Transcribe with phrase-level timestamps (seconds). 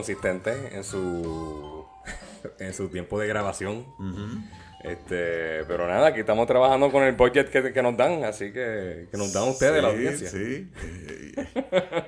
[0.00, 1.86] bien inconsistente en su
[2.58, 3.86] en su tiempo de grabación.
[4.84, 9.06] Este, pero nada, aquí estamos trabajando con el budget que, que nos dan, así que,
[9.10, 10.28] que nos dan ustedes la audiencia.
[10.28, 11.34] Sí, Eh,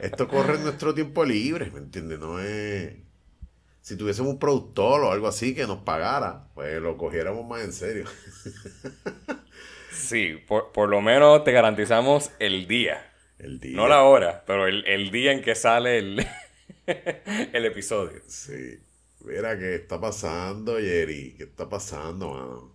[0.02, 2.18] Esto corre en nuestro tiempo libre, ¿me entiendes?
[2.18, 2.94] No es.
[3.80, 7.72] Si tuviésemos un productor o algo así que nos pagara, pues lo cogiéramos más en
[7.72, 8.06] serio.
[9.90, 13.12] Sí, por, por lo menos te garantizamos el día.
[13.38, 13.76] El día.
[13.76, 16.26] No la hora, pero el, el día en que sale el,
[17.52, 18.20] el episodio.
[18.26, 18.78] Sí.
[19.24, 21.34] Mira, ¿qué está pasando, Jerry?
[21.36, 22.74] ¿Qué está pasando, mano?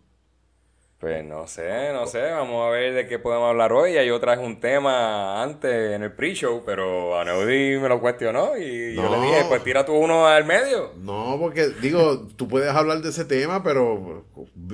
[1.00, 3.94] Pues no sé, no sé, vamos a ver de qué podemos hablar hoy.
[3.94, 8.96] Ya yo traje un tema antes en el pre-show, pero Aneudi me lo cuestionó y
[8.96, 9.16] yo No.
[9.16, 10.92] le dije, pues tira tú uno al medio.
[10.98, 14.26] No, porque digo, tú puedes hablar de ese tema, pero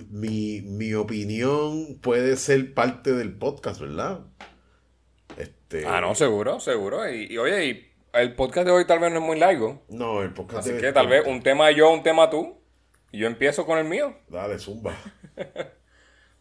[0.10, 4.22] mi, mi opinión puede ser parte del podcast, ¿verdad?
[5.38, 7.08] Este, Ah, no, seguro, seguro.
[7.08, 9.84] Y, y, oye, y el podcast de hoy tal vez no es muy largo.
[9.90, 12.60] No, el podcast Así que tal vez un tema yo, un tema tú.
[13.12, 14.18] Y yo empiezo con el mío.
[14.28, 14.94] Dale, zumba.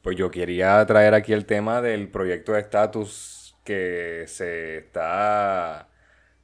[0.02, 5.88] Pues yo quería traer aquí el tema del proyecto de estatus que se está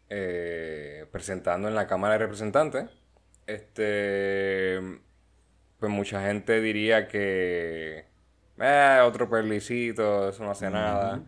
[0.09, 2.87] eh, presentando en la Cámara de Representantes.
[3.47, 4.81] Este,
[5.79, 8.07] pues mucha gente diría que
[8.59, 11.21] "Eh, otro perlicito, eso no hace nada.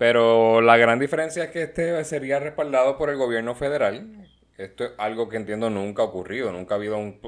[0.00, 4.26] Pero la gran diferencia es que este sería respaldado por el gobierno federal.
[4.56, 6.50] Esto es algo que entiendo nunca ha ocurrido.
[6.52, 7.20] Nunca ha habido un...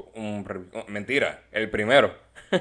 [0.87, 2.15] mentira, el primero.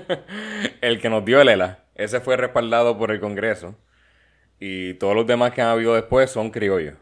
[0.83, 1.85] el que nos dio el ELA.
[1.95, 3.75] Ese fue respaldado por el Congreso.
[4.61, 6.97] Y todos los demás que han habido después son criollos.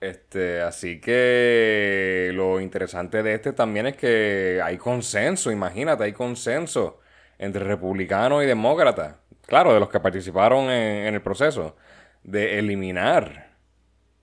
[0.00, 6.98] Este, así que lo interesante de este también es que hay consenso, imagínate, hay consenso
[7.38, 9.14] entre republicanos y demócratas,
[9.46, 11.76] claro, de los que participaron en, en el proceso,
[12.22, 13.56] de eliminar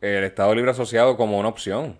[0.02, 1.98] el Estado Libre Asociado como una opción.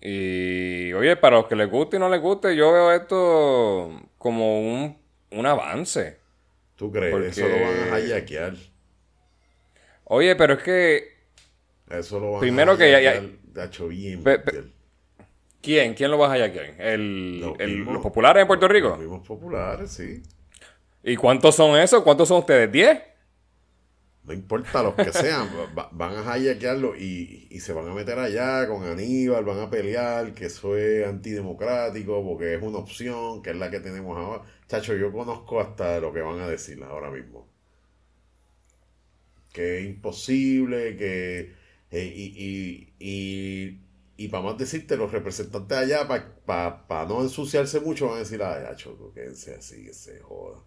[0.00, 4.60] Y oye, para los que les guste y no les guste, yo veo esto como
[4.60, 4.98] un,
[5.30, 6.18] un avance.
[6.76, 7.12] ¿Tú crees?
[7.12, 8.54] Porque- Eso lo van a hayaquear.
[10.04, 11.04] Oye, pero es que
[11.88, 13.20] Eso lo van Primero a que ya-
[13.88, 14.64] bien, Pe- pe-.
[15.60, 15.94] ¿quién?
[15.94, 16.74] ¿Quién lo va a hayaquear?
[16.80, 18.96] ¿El, Los el- mismos- ¿Los populares en Puerto Los Rico?
[18.96, 20.22] mismos populares, sí.
[21.04, 22.02] ¿Y cuántos son esos?
[22.02, 22.70] ¿Cuántos son ustedes?
[22.70, 23.02] ¿10?
[24.24, 28.18] No importa los que sean, va- van a hayaquearlo y, y se van a meter
[28.18, 33.50] allá con Aníbal, van a pelear, que eso es antidemocrático, porque es una opción, que
[33.50, 34.44] es la que tenemos ahora.
[34.68, 37.48] Chacho, yo conozco hasta lo que van a decir ahora mismo.
[39.52, 41.52] Que es imposible, que...
[41.90, 43.76] eh, y, y,
[44.18, 46.08] y, y para más decirte, los representantes allá,
[46.46, 50.62] para no ensuciarse mucho, van a decir, ay, chacho, quédense así, que se joda.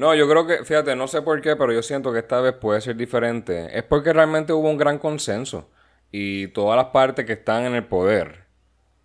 [0.00, 2.54] No, yo creo que, fíjate, no sé por qué, pero yo siento que esta vez
[2.54, 3.76] puede ser diferente.
[3.76, 5.68] Es porque realmente hubo un gran consenso.
[6.10, 8.46] Y todas las partes que están en el poder,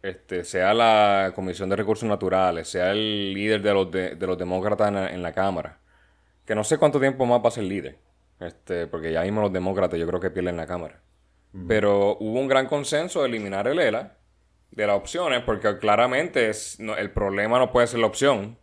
[0.04, 4.38] este, sea la Comisión de Recursos Naturales, sea el líder de los, de, de los
[4.38, 5.80] demócratas en la, en la Cámara,
[6.46, 7.98] que no sé cuánto tiempo más va a ser líder,
[8.40, 11.02] este, porque ya mismo los demócratas yo creo que pierden la Cámara.
[11.68, 14.18] Pero hubo un gran consenso de eliminar el ELA
[14.72, 18.60] de las opciones, porque claramente es, no- el problema no puede ser la opción,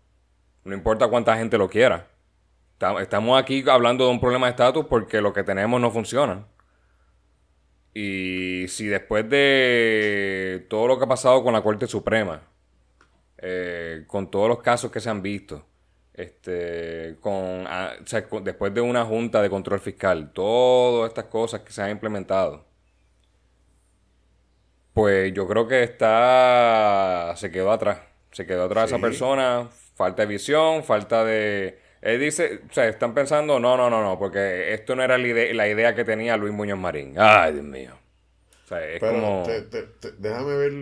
[0.65, 2.09] no importa cuánta gente lo quiera.
[3.01, 6.47] Estamos aquí hablando de un problema de estatus porque lo que tenemos no funciona.
[7.95, 12.43] Y si después de todo lo que ha pasado con la Corte Suprema,
[13.39, 15.67] eh, con todos los casos que se han visto,
[16.15, 21.27] este, con, ah, o sea, con- después de una junta de control fiscal, todas estas
[21.27, 22.65] cosas que se han implementado,
[24.95, 29.03] pues yo creo que está, se quedó atrás, se quedó atrás esa Sí.
[29.03, 31.81] persona, falta de visión, falta de...
[32.03, 35.27] Él dice, o sea, están pensando, no, no, no, no, porque esto no era la
[35.29, 37.15] idea, la idea que tenía Luis Muñoz Marín.
[37.19, 37.93] Ay, Dios mío.
[38.65, 39.43] O sea, es Pero como...
[39.43, 40.73] te- te- te- déjame ver.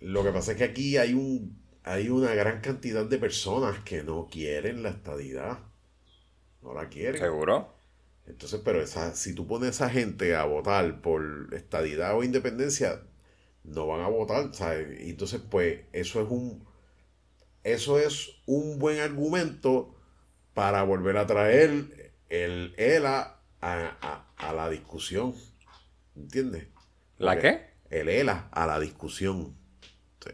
[0.00, 4.02] Lo que pasa es que aquí hay un hay una gran cantidad de personas que
[4.04, 5.58] no quieren la estadidad.
[6.62, 7.22] No la quieren.
[7.22, 7.56] ¿Seguro?
[8.26, 13.02] Entonces, pero esa, si tú pones a esa gente a votar por estadidad o independencia,
[13.64, 15.00] no van a votar, ¿sabes?
[15.06, 16.64] Y entonces, pues, eso es un
[17.64, 19.94] eso es un buen argumento
[20.54, 25.34] para volver a traer el ELA a, a- a la discusión.
[26.16, 26.68] ¿Entiendes?
[27.18, 27.60] ¿La Porque qué?
[27.90, 29.56] El ELA a la discusión.
[30.24, 30.30] Sí.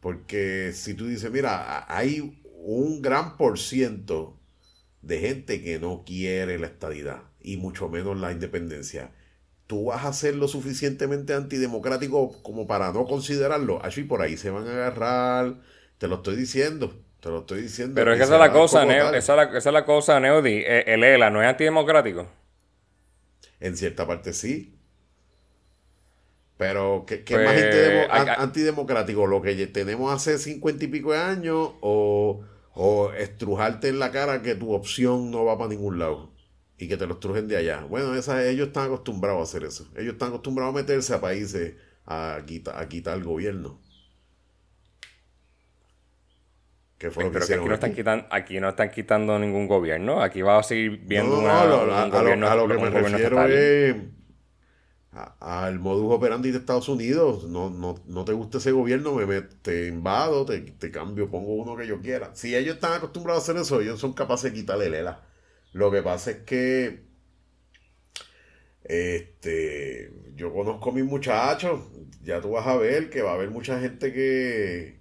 [0.00, 4.38] Porque si tú dices, mira, hay un gran por ciento
[5.02, 9.12] de gente que no quiere la estadidad y mucho menos la independencia.
[9.66, 13.82] tú vas a ser lo suficientemente antidemocrático como para no considerarlo.
[13.84, 15.60] Así por ahí se van a agarrar,
[16.04, 16.92] te lo estoy diciendo.
[17.18, 17.94] Te lo estoy diciendo.
[17.94, 20.62] Pero es que esa es la cosa, Neo, esa, es la, cosa, Neody.
[20.66, 22.26] El ELA no es antidemocrático.
[23.58, 24.78] En cierta parte sí.
[26.58, 29.26] Pero, ¿qué, qué más pues, antidemocrático?
[29.26, 34.42] ¿Lo que tenemos hace cincuenta y pico de años o, o estrujarte en la cara
[34.42, 36.34] que tu opción no va para ningún lado?
[36.76, 37.84] y que te los trujen de allá.
[37.88, 39.88] Bueno, esa, ellos están acostumbrados a hacer eso.
[39.96, 43.80] Ellos están acostumbrados a meterse a países a, quitar, a quitar el gobierno.
[47.04, 50.22] Que fue lo que aquí, no están quitando, aquí no están quitando ningún gobierno.
[50.22, 53.94] Aquí va a seguir viendo una, a, un gobierno, a, lo, que me refiero es
[55.38, 57.44] al modus operandi de Estados Unidos.
[57.44, 61.76] No, no, no te gusta ese gobierno, me, te invado, te, te, cambio, pongo uno
[61.76, 62.34] que yo quiera.
[62.34, 65.20] Si ellos están acostumbrados a hacer eso, ellos son capaces de quitarle el ELA.
[65.74, 67.04] Lo que pasa es que
[68.82, 71.82] este, yo conozco a mis muchachos,
[72.22, 75.00] ya tú vas a ver que va a haber mucha gente que,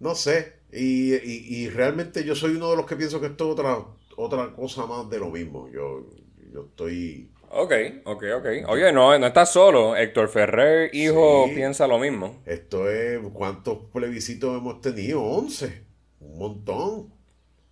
[0.00, 3.78] no sé, y, realmente yo soy uno de los que pienso que esto es otra,
[4.16, 5.68] otra cosa más de lo mismo.
[5.70, 6.06] Yo,
[6.52, 7.30] yo estoy...
[7.48, 7.72] Ok,
[8.04, 8.46] ok, ok.
[8.68, 9.96] Oye, no, no estás solo.
[9.96, 12.42] Héctor Ferrer, hijo, piensa lo mismo.
[12.44, 15.22] Esto es, ¿cuántos plebiscitos hemos tenido?
[15.22, 15.84] 11.
[16.20, 17.12] Un montón.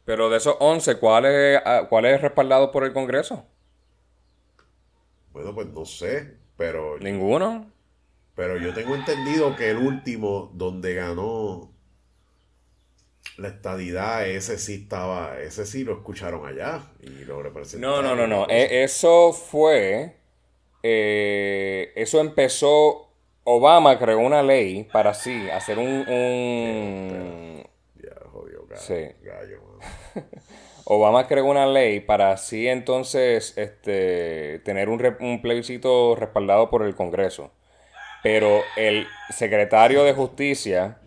[0.04, 3.44] Pero de esos 11, ¿cuál es, ah, ¿cuál es respaldado por el Congreso?
[5.32, 6.98] Bueno, pues no sé, pero...
[7.00, 7.70] ¿Ninguno?
[8.36, 11.73] Pero yo tengo entendido que el último donde ganó
[13.36, 18.04] la estadidad, ese sí estaba, ese sí lo escucharon allá y lo representaron.
[18.04, 18.46] No, no, no, no.
[18.48, 20.16] E, eso fue,
[20.82, 23.10] eh, eso empezó,
[23.44, 27.64] Obama creó una ley para así hacer un...
[27.96, 29.08] Ya, jodió, sí.
[29.22, 29.60] gallo
[30.86, 36.94] Obama creó una ley para así entonces este, tener un, un, plebiscito respaldado por el
[36.94, 37.50] Congreso.
[38.22, 40.98] Pero el secretario de Justicia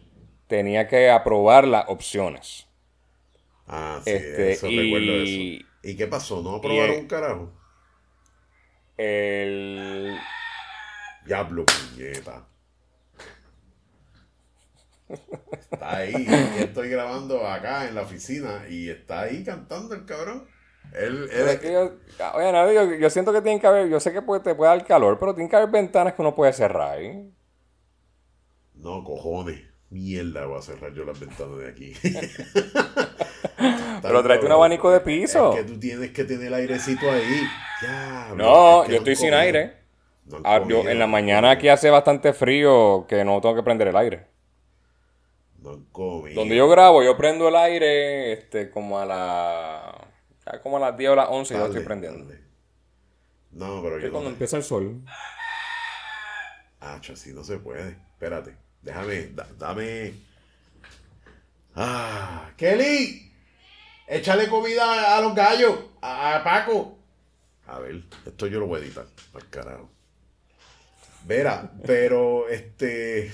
[0.48, 2.68] tenía que aprobar las opciones.
[3.68, 5.68] Ah, sí, este, eso y, recuerdo eso.
[5.84, 6.42] ¿Y qué pasó?
[6.42, 7.52] ¿No aprobaron un carajo?
[8.98, 10.18] El...
[11.26, 12.48] Diablo, puñeta.
[15.10, 16.28] Está ahí,
[16.60, 20.48] estoy grabando acá en la oficina y está ahí cantando el cabrón.
[20.94, 21.30] Él,
[21.64, 21.98] yo,
[22.34, 25.20] oye, yo, siento que tiene que haber, yo sé que puede, te puede dar calor,
[25.20, 27.02] pero tiene que haber ventanas que uno puede cerrar.
[27.02, 27.30] ¿eh?
[28.74, 29.67] No, cojones.
[29.90, 31.94] Mierda, voy a cerrar yo las ventanas de aquí.
[34.02, 35.54] pero tráete un abanico de piso.
[35.54, 37.48] Es que tú tienes que tener el airecito ahí.
[38.36, 39.78] no, yo estoy sin aire.
[40.44, 44.28] Ah, en la mañana aquí hace bastante frío que no tengo que prender el aire.
[45.58, 50.08] Donde yo grabo, yo prendo el aire este, como a la.
[50.64, 52.34] como a las 10 o las 11 yo estoy prendiendo.
[53.52, 54.12] No, pero yo.
[54.12, 55.02] cuando empieza el sol.
[56.80, 57.98] Ah, así no se puede.
[58.14, 58.67] Espérate.
[58.82, 59.30] Déjame.
[59.58, 60.14] dame.
[61.76, 62.50] Ah.
[62.58, 63.32] ¡Kelly!
[64.08, 65.78] Échale comida a los gallos.
[66.02, 66.98] A, Paco.
[67.68, 69.06] A ver, esto yo lo voy a editar.
[69.34, 69.90] Al carajo.
[71.26, 73.32] Verá, pero este.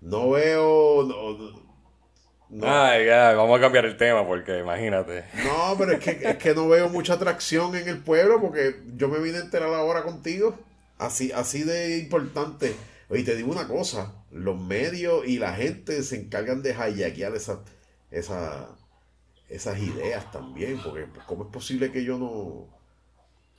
[0.00, 1.04] No veo.
[2.48, 5.24] No, Ay, ya, vamos a cambiar el tema porque imagínate.
[5.44, 9.08] No, pero es que, es que no veo mucha atracción en el pueblo porque yo
[9.08, 10.58] me vine a enterar ahora contigo.
[10.98, 12.74] Así, así de importante.
[13.12, 17.58] Oye, te digo una cosa, los medios y la gente se encargan de hayaquear esas
[18.10, 18.74] esa,
[19.50, 22.68] esas ideas también, porque ¿cómo es posible que yo no...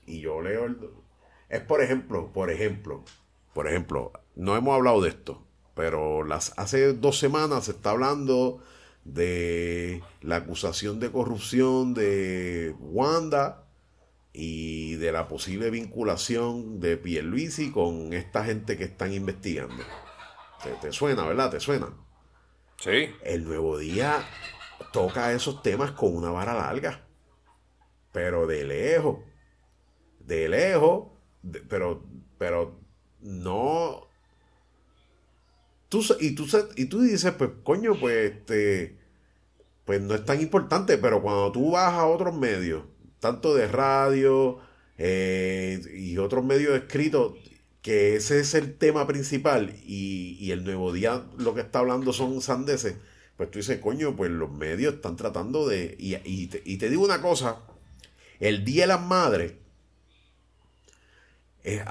[0.07, 0.77] Y yo leo el...
[1.50, 3.05] Es por ejemplo, por ejemplo,
[3.53, 5.45] por ejemplo, no hemos hablado de esto,
[5.75, 8.63] pero las, hace dos semanas se está hablando
[9.05, 13.62] de la acusación de corrupción de Wanda
[14.34, 19.84] y de la posible vinculación de Pierluisi con esta gente que están investigando.
[20.82, 21.52] ¿Te, suena, verdad?
[21.52, 21.94] ¿Te suena?
[22.80, 23.10] Sí.
[23.24, 24.25] El nuevo día
[24.92, 27.06] toca esos temas con una vara larga,
[28.12, 29.20] pero de lejos,
[30.20, 31.12] de lejos,
[31.70, 32.04] pero,
[32.38, 32.80] pero
[33.22, 34.08] no
[36.20, 38.98] y, tú, y tú dices, pues coño, pues este,
[39.86, 42.84] pues no es tan importante, pero cuando tú vas a otros medios,
[43.24, 44.60] tanto de radio
[44.98, 47.36] eh, y otros medios escritos,
[47.82, 52.42] que ese es el tema principal y, el nuevo día lo que está hablando son
[52.42, 52.98] sandeces,
[53.38, 55.96] pues tú dices, coño, pues los medios están tratando de...
[55.98, 57.62] Y, y, y te digo una cosa,
[58.42, 59.53] el Día de las Madres
[61.63, 61.82] eh,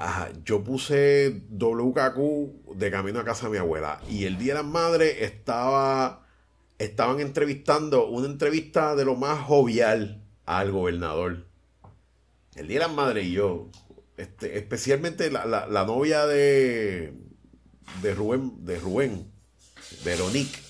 [0.45, 4.71] yo puse WKQ de camino a casa de mi abuela y el día de las
[4.71, 6.27] madres estaba
[6.77, 11.45] estaban entrevistando una entrevista de lo más jovial al gobernador.
[12.55, 13.69] El día de las madres y yo,
[14.17, 17.13] este, especialmente la, la, la novia de,
[18.01, 19.31] de Rubén, de Rubén,
[20.03, 20.62] Veronique.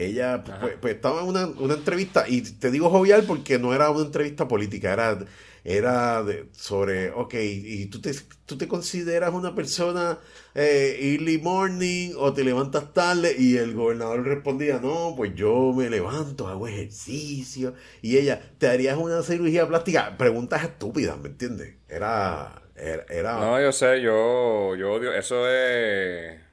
[0.00, 3.90] Ella pues, pues, estaba en una, una, entrevista, y te digo jovial porque no era
[3.90, 5.18] una entrevista política, era,
[5.62, 8.14] era de, sobre, ok, ¿y tú te,
[8.46, 10.18] tú te consideras una persona
[10.54, 13.36] eh, early morning o te levantas tarde?
[13.38, 17.74] Y el gobernador respondía, no, pues yo me levanto, hago ejercicio.
[18.00, 20.16] Y ella, ¿te harías una cirugía plástica?
[20.16, 21.74] Preguntas estúpidas, ¿me entiendes?
[21.88, 23.38] Era, era, era...
[23.38, 26.49] No, yo sé, yo, yo odio, eso es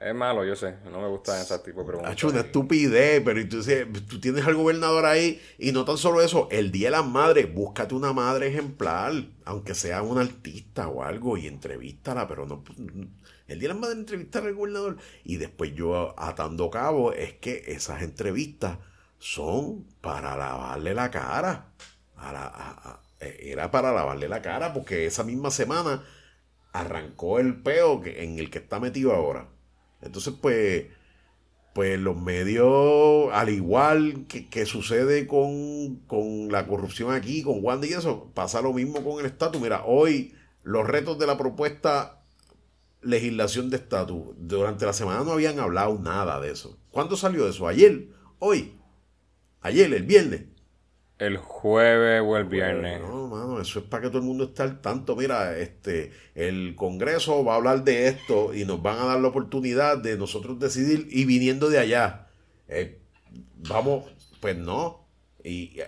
[0.00, 0.76] es malo, yo sé.
[0.90, 2.12] No me gusta ese tipo de preguntas.
[2.12, 6.48] hecho una estupidez, pero entonces tú tienes al gobernador ahí y no tan solo eso,
[6.50, 9.12] el Día de las Madres, búscate una madre ejemplar,
[9.44, 12.62] aunque sea un artista o algo, y entrevístala, pero no...
[13.48, 14.98] El Día de las Madres entrevistar al gobernador.
[15.24, 18.78] Y después yo atando cabo es que esas entrevistas
[19.18, 21.72] son para lavarle la cara.
[23.20, 26.04] era para lavarle la cara porque esa misma semana
[26.72, 29.48] arrancó el peo en el que está metido ahora.
[30.02, 30.86] Entonces, pues,
[31.74, 38.30] pues los medios, al igual que, sucede con, la corrupción aquí, con Wanda y eso,
[38.34, 39.60] pasa lo mismo con el estatus.
[39.60, 42.22] Mira, hoy los retos de la propuesta
[43.00, 46.76] legislación de estatus, durante la semana no habían hablado nada de eso.
[46.90, 47.68] ¿Cuándo salió eso?
[47.68, 48.08] ¿Ayer?
[48.38, 48.78] ¿Hoy?
[49.60, 49.92] ¿Ayer?
[49.92, 50.42] ¿El viernes?
[51.18, 53.00] El jueves o el viernes.
[53.00, 55.16] No, mano, eso es para que todo el mundo esté al tanto.
[55.16, 59.28] Mira, este, el Congreso va a hablar de esto y nos van a dar la
[59.28, 62.28] oportunidad de nosotros decidir y viniendo de allá.
[62.68, 63.00] Eh,
[63.68, 64.04] vamos,
[64.40, 65.08] pues no.
[65.42, 65.78] Y,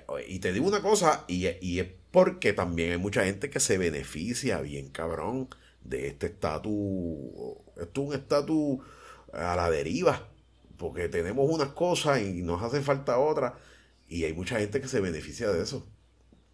[0.41, 4.61] te digo una cosa, y, y, es porque también hay mucha gente que se beneficia
[4.61, 5.49] bien cabrón
[5.85, 6.75] de este estatus.
[7.77, 8.79] Esto es un estatus
[9.33, 10.29] a la deriva,
[10.77, 13.53] porque tenemos unas cosas y nos hace falta otras.
[14.11, 15.87] Y hay mucha gente que se beneficia de eso.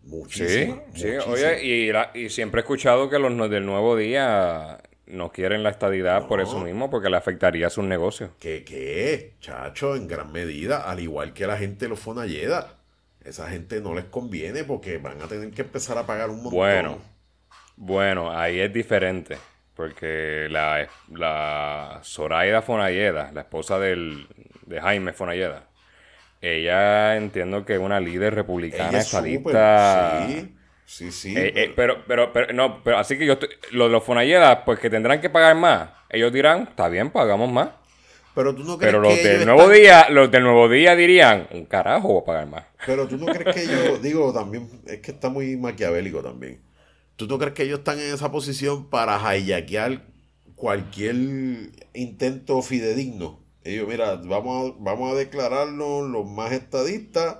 [0.02, 0.84] Muchísimo.
[0.94, 1.08] Sí, sí.
[1.26, 6.42] Oye, y, siempre he escuchado que los del nuevo día no quieren la estadidad por
[6.42, 8.30] eso mismo, porque le afectaría a sus negocios.
[8.38, 9.34] ¿Qué, qué?
[9.40, 12.74] Chacho, en gran medida, al igual que la gente de los Fonalleda.
[13.24, 16.52] Esa gente no les conviene porque van a tener que empezar a pagar un montón.
[16.52, 16.98] Bueno,
[17.76, 19.38] bueno, ahí es diferente.
[19.74, 24.26] Porque la, la Zoraida Fonalleda, la esposa del,
[24.66, 25.68] de Jaime Fonalleda,
[26.40, 30.26] ella entiendo que es una líder republicana estadista.
[30.28, 31.36] Sí, sí, sí.
[31.36, 34.64] Eh, eh, pero, pero, pero, no, pero así que yo estoy, los de los Fonalleda,
[34.64, 35.90] pues que tendrán que pagar más.
[36.08, 37.70] Ellos dirán, está bien, pagamos más.
[38.34, 41.64] Pero tú no crees Pero los del nuevo día, los del nuevo día dirían, un
[41.64, 42.64] carajo voy a pagar más.
[42.84, 46.60] Pero tú no crees que ellos, digo, también, es que está muy maquiavélico también.
[47.16, 50.02] ¿Tú no crees que ellos están en esa posición para hayaquear
[50.54, 51.16] cualquier
[51.94, 53.45] intento fidedigno?
[53.66, 57.38] Ellos, mira, vamos a, vamos a declararnos los más estadistas.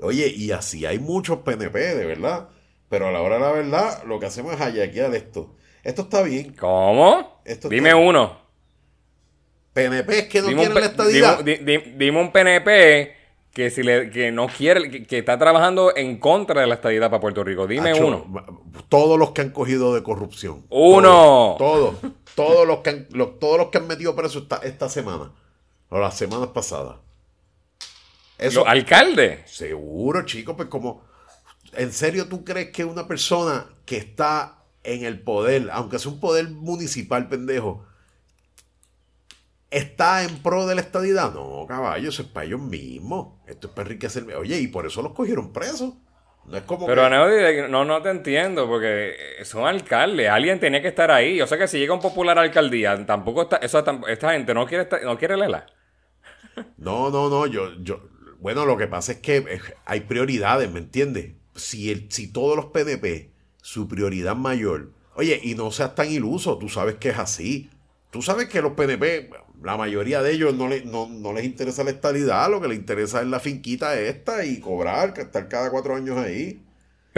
[0.00, 2.48] Oye, y así hay muchos PNP, de verdad.
[2.88, 5.54] Pero a la hora de la verdad, lo que hacemos es hayaquear esto.
[5.84, 6.54] Esto está bien.
[6.58, 7.42] ¿Cómo?
[7.70, 8.38] dime uno.
[9.72, 11.44] PNP es que no quieren la estadidad.
[11.44, 13.16] Dime, un PNP
[13.52, 17.20] que si le, que no quiere, que, está trabajando en contra de la estadidad para
[17.20, 17.66] Puerto Rico.
[17.66, 18.26] Dime uno.
[18.88, 20.64] Todos los que han cogido de corrupción.
[20.70, 21.54] Uno.
[21.58, 21.94] Todos.
[22.34, 23.08] Todos, los, que han,
[23.38, 25.32] todos los que han metido preso esta, esta semana.
[25.90, 26.96] O las semanas pasadas.
[28.38, 29.42] Eso, alcalde?
[29.46, 31.06] Seguro, chico, pues como...
[31.74, 36.20] ¿En serio tú crees que una persona que está en el poder, aunque sea un
[36.20, 37.84] poder municipal, pendejo,
[39.70, 41.34] está en pro de la estadidad?
[41.34, 43.34] No, caballo, eso es para ellos mismos.
[43.46, 44.34] Esto es para enriquecerme.
[44.34, 45.94] Oye, y por eso los cogieron presos.
[46.46, 47.10] No es como Pero
[47.68, 49.14] no, no te entiendo, porque
[49.44, 50.30] son alcaldes.
[50.30, 51.42] Alguien tenía que estar ahí.
[51.42, 54.84] O sea que si llega un popular alcaldía, tampoco está, eso, esta gente no quiere
[54.84, 55.66] estar, no quiere leerla.
[56.76, 58.00] No, no, no, yo, yo,
[58.40, 61.32] bueno, lo que pasa es que eh, hay prioridades, ¿me entiendes?
[61.54, 63.30] Si, el, si todos los PNP,
[63.62, 67.70] su prioridad mayor, oye, y no seas tan iluso, tú sabes que es así.
[68.10, 69.30] Tú sabes que los PNP,
[69.62, 72.78] la mayoría de ellos no, le, no, no les interesa la estabilidad, lo que les
[72.78, 76.62] interesa es la finquita esta y cobrar, estar cada cuatro años ahí.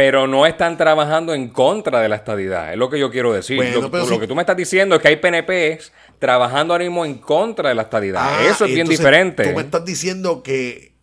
[0.01, 3.63] Pero no están trabajando en contra de la estadidad, es lo que yo quiero decir.
[3.63, 7.69] lo, que tú me estás diciendo es que hay PNPs trabajando ahora mismo en contra
[7.69, 8.23] de la estadidad.
[8.25, 9.45] Ah, Eso es bien diferente.
[9.45, 10.95] Tú me estás diciendo que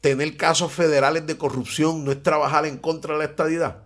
[0.00, 3.82] tener casos federales de corrupción no es trabajar en contra de la estadidad.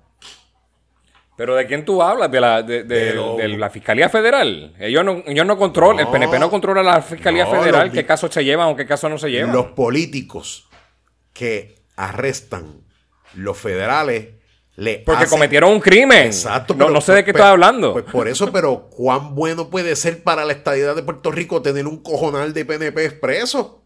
[1.36, 2.30] ¿Pero de quién tú hablas?
[2.30, 4.76] ¿De la, de, la Fiscalía Federal?
[4.78, 8.44] Ellos no, ellos no controlan, el PNP no controla la Fiscalía Federal, qué casos se
[8.44, 9.52] llevan o qué casos no se llevan.
[9.52, 10.68] Los políticos
[11.32, 12.84] que arrestan
[13.34, 14.38] los federales
[15.04, 16.26] porque cometieron un crimen.
[16.26, 16.74] Exacto.
[16.74, 17.92] no, sé de qué estás hablando.
[17.92, 21.86] Pues por eso, pero ¿cuán bueno puede ser para la estadidad de Puerto Rico tener
[21.86, 23.82] un cojonal de PNP expreso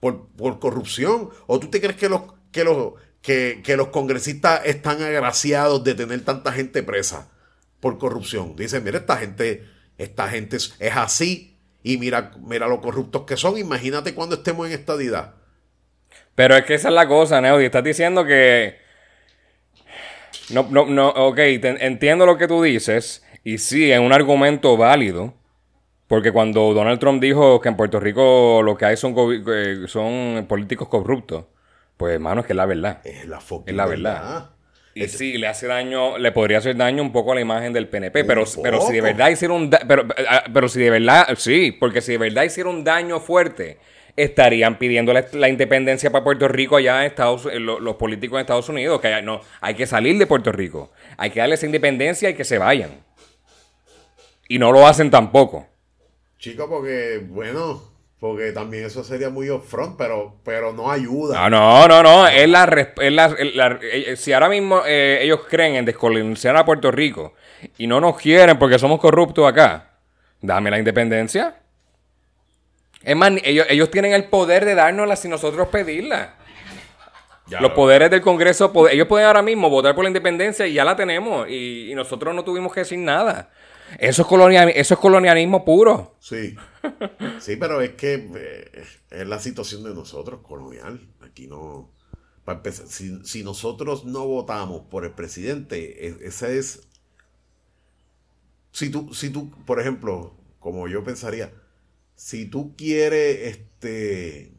[0.00, 1.30] por, por corrupción?
[1.46, 6.24] ¿O tú te crees que los, que los, que, los congresistas están agraciados de tener
[6.24, 7.30] tanta gente presa
[7.80, 8.56] por corrupción.
[8.56, 9.64] Dicen, mira, esta gente,
[9.96, 13.58] esta gente es, así y mira, mira lo corruptos que son.
[13.58, 15.34] Imagínate cuando estemos en estadidad.
[16.34, 17.66] Pero es que esa es la cosa, Neody.
[17.66, 18.81] Estás diciendo que.
[20.52, 23.24] No, no, no, ok, entiendo lo que tú dices.
[23.44, 25.34] Y sí, es un argumento válido.
[26.06, 29.14] Porque cuando Donald Trump dijo que en Puerto Rico lo que hay son,
[29.48, 31.46] eh, son políticos corruptos,
[31.96, 33.00] pues hermano, es que es la verdad.
[33.02, 34.50] Es la, es la verdad.
[34.94, 37.88] Y sí, le hace daño, le podría hacer daño un poco a la imagen del
[37.88, 41.72] PNP, pero, pero si de verdad hicieron un pero, ah, pero si de verdad, sí,
[41.72, 43.78] porque si de verdad hicieron un daño fuerte,
[44.16, 49.00] estarían pidiendo la, independencia para Puerto Rico allá en Estados los políticos en Estados Unidos,
[49.00, 52.58] que no, hay que salir de Puerto Rico, hay que darles independencia y que se
[52.58, 52.90] vayan.
[54.48, 55.66] Y no lo hacen tampoco.
[56.38, 57.82] Chico, porque, bueno,
[58.22, 61.48] porque también eso sería muy upfront, pero, pero no ayuda.
[61.48, 62.28] No, no, no, no.
[62.28, 67.34] Es la, eh, eh, si ahora mismo eh, ellos creen en descolonizar a Puerto Rico
[67.78, 69.98] y no nos quieren porque somos corruptos acá,
[70.40, 71.61] dame la independencia.
[73.04, 76.36] Es más, ellos, tienen el poder de dárnosla sin nosotros pedirla.
[77.60, 80.96] Los poderes del Congreso, ellos pueden ahora mismo votar por la independencia y ya la
[80.96, 81.48] tenemos.
[81.48, 83.50] Y, y nosotros no tuvimos que decir nada.
[83.98, 86.16] Eso es, eso es colonialismo puro.
[86.20, 86.56] Sí.
[87.40, 91.00] Sí, pero es que eh, es la situación de nosotros, colonial.
[91.20, 91.92] Aquí no.
[92.44, 96.88] Para empezar, si, nosotros no votamos por el presidente, e, ese es.
[98.72, 101.52] Si tú, si tú, por ejemplo, como yo pensaría,
[102.16, 104.52] si tú quieres, este.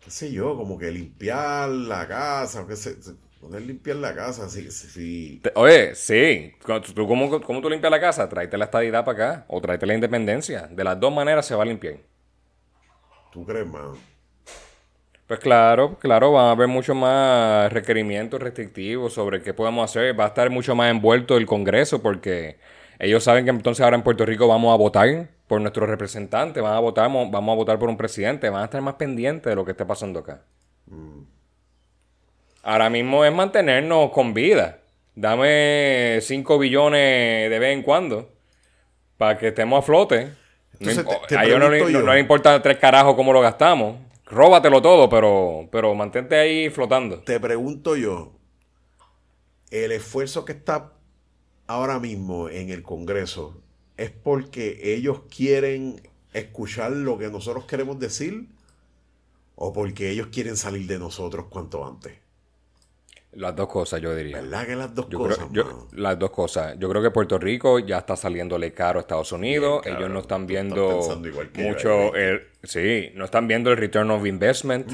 [0.00, 2.96] qué sé yo, como que limpiar la casa, o qué sé
[3.40, 4.70] Poner limpiar la casa, sí.
[4.70, 5.42] sí.
[5.54, 6.52] Oye, sí.
[6.94, 8.28] ¿Tú, cómo, ¿Cómo tú limpias la casa?
[8.28, 9.44] Tráete la estadidad para acá.
[9.48, 10.68] O tráete la independencia.
[10.68, 11.98] De las dos maneras se va a limpiar.
[13.30, 13.94] ¿Tú crees, man?
[15.26, 20.18] Pues claro, claro, van a haber mucho más requerimientos restrictivos sobre qué podemos hacer.
[20.18, 22.58] Va a estar mucho más envuelto el Congreso porque
[23.00, 26.74] ellos saben que entonces ahora en Puerto Rico vamos a votar por nuestros representantes, van
[26.74, 29.64] a votar, vamos a votar por un presidente, van a estar más pendientes de lo
[29.64, 30.42] que esté pasando acá.
[30.86, 31.22] Mm.
[32.62, 34.78] Ahora mismo es mantenernos con vida.
[35.14, 38.28] Dame 5 billones de vez en cuando
[39.16, 40.32] para que estemos a flote.
[41.36, 41.70] a ellos no,
[42.12, 43.98] le importa tres carajos cómo lo gastamos.
[44.26, 47.20] Róbatelo todo, pero, pero mantente ahí flotando.
[47.20, 48.32] Te pregunto yo,
[49.70, 50.92] el esfuerzo que está
[51.68, 53.62] ahora mismo en el Congreso
[53.96, 56.00] es porque ellos quieren
[56.32, 58.46] escuchar lo que nosotros queremos decir
[59.54, 62.12] o porque ellos quieren salir de nosotros cuanto antes.
[63.32, 64.40] Las dos cosas, yo diría.
[64.40, 65.46] ¿Verdad que las dos cosas?
[65.92, 66.78] las dos cosas.
[66.78, 69.84] Yo creo que Puerto Rico ya está saliéndole caro a Estados Unidos.
[69.84, 71.00] Ellos no están viendo
[71.54, 72.14] mucho.
[72.14, 74.90] el, sí, no están viendo el return of investment.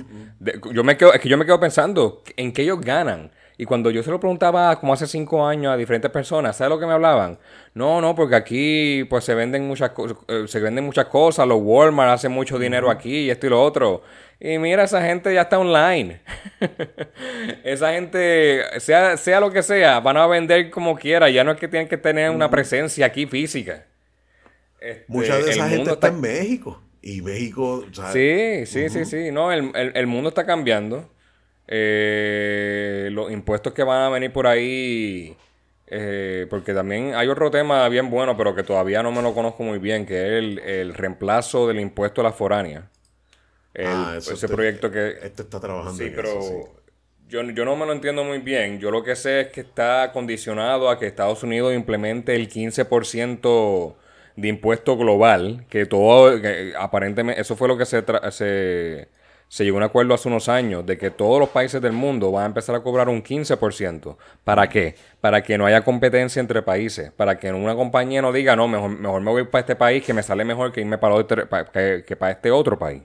[0.72, 3.30] yo me quedo, es que yo me quedo pensando en qué ellos ganan.
[3.58, 6.80] Y cuando yo se lo preguntaba como hace cinco años a diferentes personas, ¿sabes lo
[6.80, 7.38] que me hablaban?
[7.74, 11.60] No, no, porque aquí pues se venden muchas cosas, eh, se venden muchas cosas, los
[11.60, 14.02] Walmart hacen mucho dinero aquí y esto y lo otro.
[14.44, 16.20] Y mira, esa gente ya está online.
[17.64, 21.30] esa gente, sea, sea lo que sea, van a vender como quiera.
[21.30, 23.86] Ya no es que tienen que tener una presencia aquí física.
[24.80, 26.08] Este, Mucha de esa gente está...
[26.08, 26.82] en México.
[27.02, 29.30] Y México, Sí, sí, sí, sí.
[29.32, 31.08] No, el, mundo está cambiando.
[31.74, 35.34] Eh, los impuestos que van a venir por ahí.
[35.94, 39.62] Eh, porque también hay otro tema bien bueno, pero que todavía no me lo conozco
[39.62, 42.88] muy bien, que es el, el reemplazo del impuesto a la foránea
[43.78, 45.18] ah, ese proyecto que...
[45.22, 46.40] Este está trabajando sí, pero
[47.28, 48.78] Yo, yo no me lo entiendo muy bien.
[48.78, 53.94] Yo lo que sé es que está condicionado a que Estados Unidos implemente el 15%
[54.36, 56.38] de impuesto global, que todo,
[56.78, 59.08] aparentemente, eso fue lo que se, se,
[59.52, 62.32] se llegó a un acuerdo hace unos años, de que todos los países del mundo
[62.32, 64.16] van a empezar a cobrar un 15%.
[64.44, 64.94] ¿Para qué?
[65.20, 68.88] Para que no haya competencia entre países, para que una compañía no diga, no, mejor,
[68.88, 72.32] mejor me voy para este país que me sale mejor que irme para, que para
[72.32, 73.02] este otro país.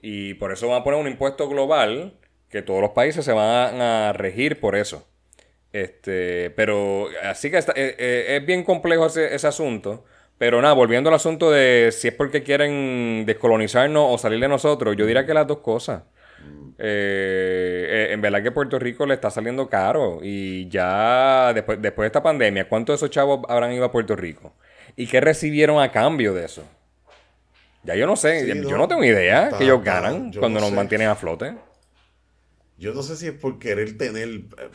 [0.00, 2.14] Y por eso van a poner un impuesto global
[2.48, 5.04] que todos los países se van a, regir por eso.
[5.72, 10.04] Este, pero así que eh, eh, es bien complejo ese, asunto.
[10.38, 14.96] Pero nada, volviendo al asunto de si es porque quieren descolonizarnos o salir de nosotros,
[14.96, 16.02] yo diría que las dos cosas.
[16.76, 22.08] Eh, en verdad que Puerto Rico le está saliendo caro y ya después, después de
[22.08, 24.52] esta pandemia, ¿cuántos de esos chavos habrán ido a Puerto Rico?
[24.96, 26.64] ¿Y qué recibieron a cambio de eso?
[27.84, 31.14] Ya yo no sé, yo no tengo idea que ellos ganan cuando nos mantienen a
[31.14, 31.54] flote.
[32.76, 34.70] Yo no sé si es por querer tener, eh,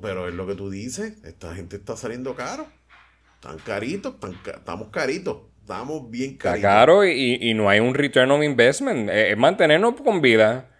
[0.00, 2.66] pero es lo que tú dices, esta gente está saliendo caro.
[3.40, 4.14] Están caritos,
[4.46, 6.58] estamos caritos, estamos bien caritos.
[6.58, 10.70] Está caro y, no hay un return of investment, es, mantenernos con vida.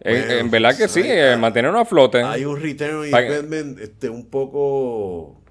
[0.00, 2.22] en, verdad que sí, eh, mantenerlo a flote.
[2.22, 5.42] Hay un return on investment este, un poco...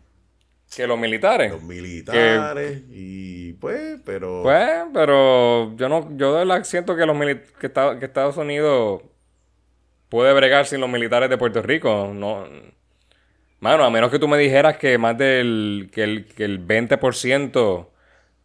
[0.75, 1.51] Que los militares.
[1.51, 4.41] Los militares y pues, pero...
[4.41, 7.15] Pues, pero yo no, yo de verdad siento que los
[7.59, 9.03] que, que Estados Unidos
[10.09, 12.11] puede bregar sin los militares de Puerto Rico.
[12.11, 12.47] No,
[13.63, 17.87] Mano, a menos que tú me dijeras que más del que el, que el 20%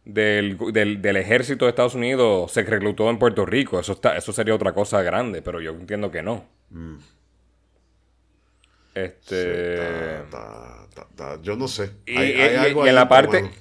[0.05, 4.55] del, del, ejército de Estados Unidos se reclutó en Puerto Rico, eso, está, eso sería
[4.55, 6.45] otra cosa grande, pero yo entiendo que no.
[6.69, 6.95] Mm.
[8.95, 10.21] Este.
[11.41, 11.91] yo no sé.
[12.05, 13.51] Y, en la parte.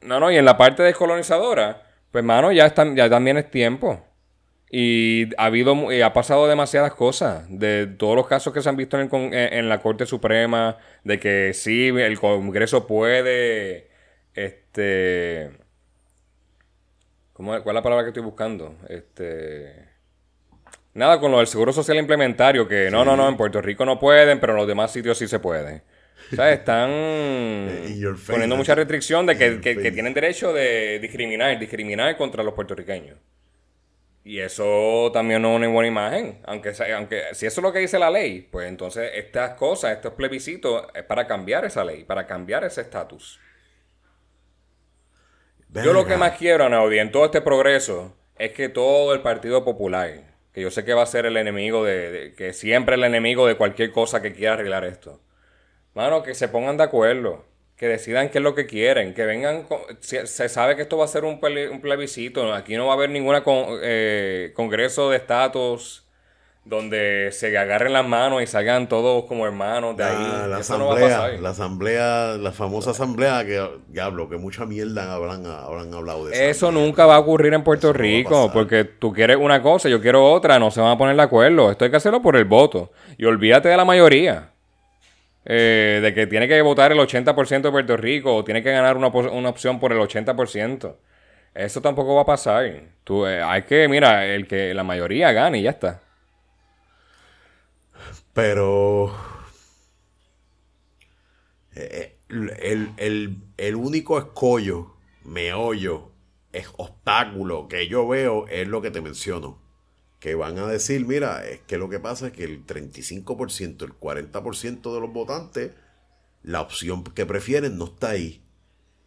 [0.00, 4.07] No, no, y en la parte descolonizadora, pues, mano, ya, están, ya también es tiempo.
[4.70, 8.98] Y ha habido, ha pasado demasiadas cosas, de todos los casos que se han visto
[9.00, 13.88] en, la Corte Suprema, de que sí, el Congreso puede,
[14.34, 15.50] este,
[17.32, 18.76] ¿cómo, ¿cuál es la palabra que estoy buscando?
[18.90, 19.86] Este,
[20.92, 23.98] nada, con lo del Seguro Social Implementario, que no, no, no, en Puerto Rico no
[23.98, 25.82] pueden, pero en los demás sitios sí se puede.
[26.30, 26.90] O sea, están
[28.26, 33.16] poniendo mucha restricción de que, que tienen derecho de discriminar, discriminar contra los puertorriqueños.
[34.24, 36.40] Y eso también no es una buena imagen.
[36.44, 40.12] Aunque, aunque si eso es lo que dice la ley, pues entonces estas cosas, estos
[40.14, 43.40] plebiscitos, es para cambiar esa ley, para cambiar ese estatus.
[45.70, 49.64] Yo lo que más quiero, Anaudi, en todo este progreso, es que todo el Partido
[49.64, 53.46] Popular, que yo sé que va a ser el enemigo de, que siempre el enemigo
[53.46, 55.20] de cualquier cosa que quiera arreglar esto.
[55.94, 57.44] Mano, que se pongan de acuerdo
[57.78, 59.64] que decidan qué es lo que quieren, que vengan,
[60.00, 63.36] se, sabe que esto va a ser un, plebiscito, aquí no va a haber ningún
[63.82, 66.04] eh, congreso de estatus
[66.64, 70.48] donde se agarren las manos y salgan todos como hermanos de ahí.
[70.48, 76.26] La asamblea, la asamblea, la famosa asamblea que, diablo, que mucha mierda habrán, habrán hablado
[76.26, 76.42] de eso.
[76.42, 80.30] Eso nunca va a ocurrir en Puerto Rico, porque tú quieres una cosa, yo quiero
[80.30, 81.70] otra, no se van a poner de acuerdo.
[81.70, 82.90] Esto hay que hacerlo por el voto.
[83.16, 84.50] Y olvídate de la mayoría.
[85.44, 88.96] Eh, de que tiene que votar el 80% de Puerto Rico o tiene que ganar
[88.96, 90.96] una, opción por el 80%.
[91.54, 92.64] Eso tampoco va a pasar.
[92.66, 96.02] Eh, hay que, mira, el que la mayoría gane y ya está.
[98.32, 99.14] Pero
[101.74, 106.12] eh, el, el, el único escollo, meollo,
[106.52, 109.67] es obstáculo que yo veo es lo que te menciono
[110.20, 113.92] que van a decir, mira, es que lo que pasa es que el 35%, el
[113.98, 115.72] 40% de los votantes,
[116.42, 118.42] la opción que prefieren no está ahí.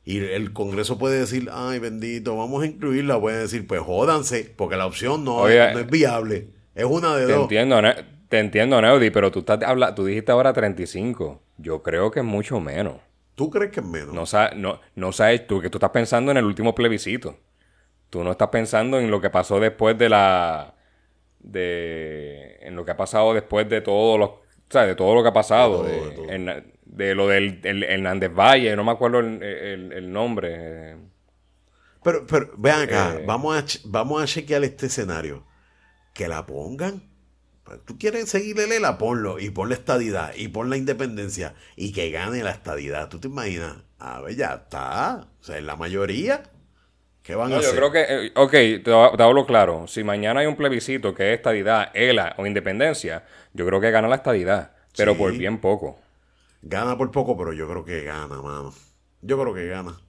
[0.04, 3.19] Y el Congreso puede decir, ay bendito, vamos a incluirla.
[3.19, 6.47] Puede decir, pues jódanse, porque la opción no, es, viable.
[6.74, 7.41] Es una de te dos.
[7.43, 7.82] Entiendo,
[8.30, 11.41] te entiendo, Neudi, pero tú, estás habla, tú dijiste ahora 35.
[11.58, 12.95] Yo creo que es mucho menos.
[13.36, 14.13] ¿Tú crees que es menos?
[14.13, 17.38] No, no, no sabes tú, que tú estás pensando en el último plebiscito.
[18.10, 20.74] Tú no estás pensando en lo que pasó después de la
[21.43, 25.34] de en lo que ha pasado después de todo lo, de todo lo que ha
[25.34, 30.97] pasado, de, lo del Hernández Valle, no me acuerdo el, nombre.
[32.04, 35.45] Pero, pero vean acá, eh, vamos, a, vamos a chequear este escenario.
[36.13, 37.10] Que la pongan.
[37.86, 42.12] Tú quieres seguirle la ponlo y pon la estadidad y pon la independencia y que
[42.12, 43.08] gane la estadidad.
[43.08, 43.77] ¿Tú te imaginas?
[43.97, 45.27] A ver, ya está.
[45.39, 46.43] O sea, en la mayoría.
[47.23, 47.71] ¿Qué van a hacer?
[47.71, 49.88] Yo creo que, eh, ok, te, hablo claro.
[49.88, 54.07] Si mañana hay un plebiscito que es estadidad, ELA o independencia, yo creo que gana
[54.07, 55.99] la estadidad, pero por bien poco.
[56.62, 58.73] Gana por poco, pero yo creo que gana, mano.
[59.21, 59.99] Yo creo que gana.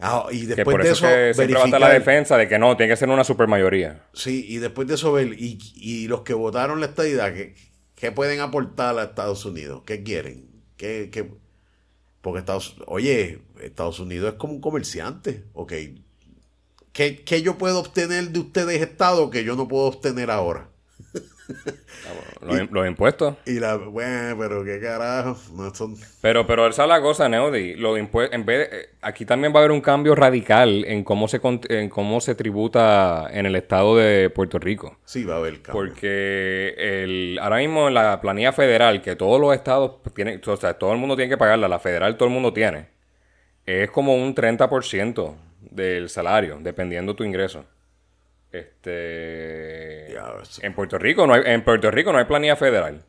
[0.00, 2.76] Ah, y después de eso, que siempre va a estar la defensa de que no,
[2.76, 4.02] tiene que ser una supermayoría.
[4.12, 7.54] Sí, y después de eso ver, y, y los que votaron la estadidad, ¿qué,
[7.94, 9.82] ¿qué, pueden aportar a Estados Unidos?
[9.86, 10.50] ¿Qué quieren?
[10.76, 11.30] ¿Qué, qué?
[12.20, 15.72] Porque Estados, oye, Estados Unidos es como un comerciante, ok,
[16.94, 20.68] ¿Qué, yo puedo obtener de ustedes, Estado, que yo no puedo obtener ahora?
[22.70, 23.34] los, impuestos.
[23.46, 25.36] Y la, bueno, pero qué carajo.
[26.22, 27.74] Pero, pero esa es la cosa, Neody.
[27.74, 31.40] Los en vez eh, aquí también va a haber un cambio radical en cómo se
[31.68, 34.96] en cómo se tributa en el estado de Puerto Rico.
[35.04, 35.72] Sí, va a haber cambio.
[35.72, 40.74] Porque el, ahora mismo en la planilla federal, que todos los estados tienen, o sea,
[40.74, 42.86] todo el mundo tiene que pagarla, la federal todo el mundo tiene,
[43.66, 45.34] es como un 30%
[45.70, 47.64] del salario, dependiendo tu ingreso.
[48.52, 50.14] Este.
[50.62, 53.02] en Puerto Rico no hay, en Puerto Rico no hay planilla federal.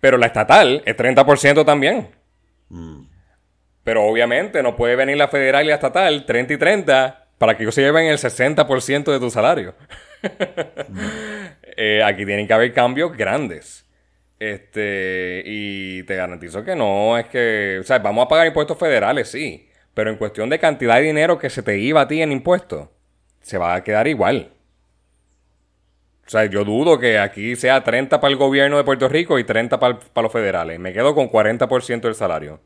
[0.00, 2.10] Pero la estatal es 30% también.
[2.68, 3.04] Mm.
[3.82, 7.62] Pero obviamente no puede venir la federal y la estatal 30 y 30 para que
[7.62, 9.74] ellos se lleven el 60% de tu salario.
[10.88, 10.98] Mm.
[11.76, 13.84] Eh, aquí tienen que haber cambios grandes.
[14.38, 19.28] Este, y te garantizo que no es que, o sea, vamos a pagar impuestos federales,
[19.28, 19.68] sí.
[19.94, 22.88] Pero en cuestión de cantidad de dinero que se te iba a ti en impuestos,
[23.40, 24.50] se va a quedar igual.
[26.26, 29.44] O sea, yo dudo que aquí sea 30 para el gobierno de Puerto Rico y
[29.44, 30.80] 30 para, los federales.
[30.80, 32.60] Me quedo con 40% del salario.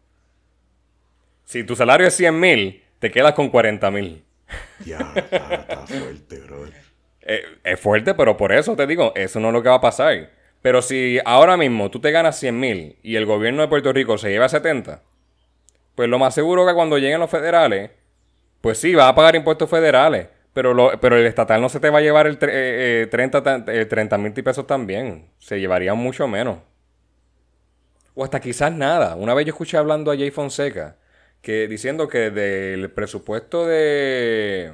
[1.44, 4.24] Si tu salario es 100 mil, te quedas con 40 mil.
[4.84, 6.66] Ya, está, fuerte, bro.
[7.30, 9.80] Eh, es fuerte, pero por eso te digo, eso no es lo que va a
[9.82, 10.30] pasar.
[10.62, 14.16] Pero si ahora mismo tú te ganas 100 mil y el gobierno de Puerto Rico
[14.16, 15.02] se lleva 70,
[15.98, 17.90] pues lo más seguro que cuando lleguen los federales,
[18.61, 20.28] pues sí, va a pagar impuestos federales.
[20.54, 24.32] Pero, lo, pero el estatal no se te va a llevar el 30 eh, mil
[24.32, 25.28] pesos también.
[25.40, 26.58] Se llevaría mucho menos.
[28.14, 29.16] O hasta quizás nada.
[29.16, 30.98] Una vez yo escuché hablando a Jay Fonseca
[31.42, 34.72] que diciendo que del presupuesto de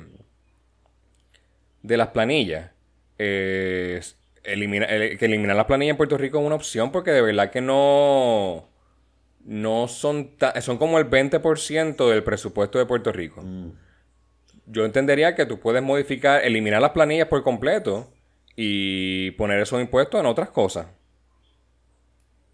[1.80, 2.70] de las planillas
[3.18, 4.02] eh,
[4.42, 8.73] que eliminar las planillas en Puerto Rico es una opción porque de verdad que no
[9.44, 13.42] no son son como el 20% del presupuesto de Puerto Rico.
[13.42, 13.84] Mm
[14.66, 18.12] yo entendería que tú puedes modificar, eliminar las planillas por completo
[18.56, 20.86] y poner esos impuestos en otras cosas.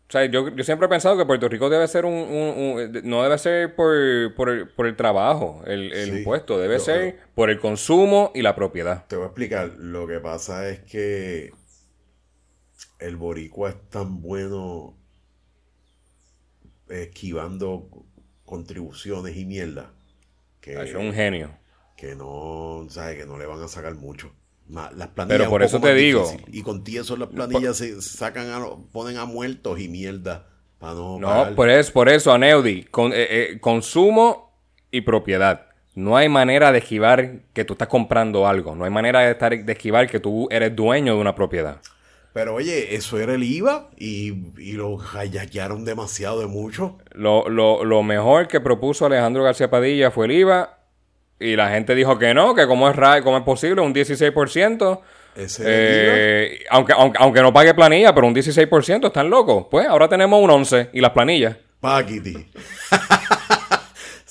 [0.09, 3.01] O sea, yo, siempre he pensado que Puerto Rico debe ser un...
[3.05, 8.57] no debe ser por, el, trabajo, el, impuesto, debe ser por el consumo y la
[8.57, 9.07] propiedad.
[9.07, 9.71] Te voy a explicar.
[9.79, 11.53] Lo que pasa es que
[12.99, 14.97] el boricua es tan bueno
[16.91, 17.89] esquivando
[18.45, 19.93] contribuciones y mierda.
[20.61, 21.51] Que, es un genio
[22.01, 23.19] que no, ¿sabes?
[23.19, 24.33] Que no le van a sacar mucho.
[24.71, 26.25] Las planillas Pero por eso te digo.
[26.47, 28.49] Y con eso las planillas se sacan
[28.91, 30.47] ponen a muertos y mierda.
[30.79, 34.51] Para no, no por eso, por eso, Aneudi, con, eh, eh, consumo
[34.91, 35.67] y propiedad.
[35.95, 38.75] No hay manera de esquivar que tú estás comprando algo.
[38.75, 41.83] No hay manera de, estar, de esquivar que tú eres dueño de una propiedad.
[42.33, 46.99] Pero oye, eso era el IVA y, y lo hayaquearon demasiado de mucho.
[47.13, 50.79] Lo, lo, lo mejor que propuso Alejandro García Padilla fue el IVA
[51.41, 55.01] y la gente dijo que no, que cómo es, cómo es posible, un 16%.
[55.61, 59.67] Eh, aunque, aunque, aunque no pague planilla, pero un 16%, están locos.
[59.71, 61.57] Pues ahora tenemos un 11 y las planillas.
[61.81, 62.47] Paquiti.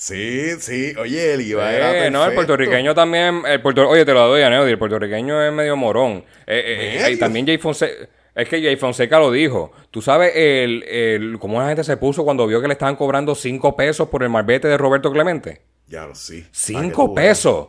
[0.00, 0.94] sí, sí.
[0.98, 3.42] Oye, el IVA era No, el puertorriqueño también...
[3.46, 4.72] El puerto, oye, te lo doy a Neody.
[4.72, 6.24] El puertorriqueño es medio morón.
[6.46, 8.08] Eh, eh, y también Jay Fonseca...
[8.34, 9.72] Es que Jay Fonseca lo dijo.
[9.90, 13.34] Tú sabes el, el, cómo la gente se puso cuando vio que le estaban cobrando
[13.34, 15.62] 5 pesos por el marbete de Roberto Clemente.
[15.90, 16.46] Ya lo sí.
[16.52, 17.68] Cinco pesos.